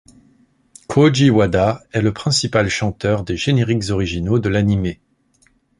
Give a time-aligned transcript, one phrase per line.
[0.89, 4.95] Kōji Wada est le principal chanteur des génériques originaux de l'anime.